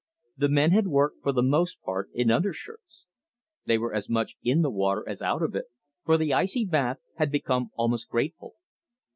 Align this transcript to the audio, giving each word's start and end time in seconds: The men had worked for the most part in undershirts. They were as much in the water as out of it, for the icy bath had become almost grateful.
The 0.35 0.49
men 0.49 0.71
had 0.71 0.87
worked 0.87 1.21
for 1.21 1.31
the 1.31 1.43
most 1.43 1.79
part 1.83 2.09
in 2.11 2.31
undershirts. 2.31 3.05
They 3.67 3.77
were 3.77 3.93
as 3.93 4.09
much 4.09 4.35
in 4.43 4.63
the 4.63 4.71
water 4.71 5.07
as 5.07 5.21
out 5.21 5.43
of 5.43 5.53
it, 5.53 5.65
for 6.03 6.17
the 6.17 6.33
icy 6.33 6.65
bath 6.65 6.97
had 7.17 7.31
become 7.31 7.69
almost 7.75 8.09
grateful. 8.09 8.55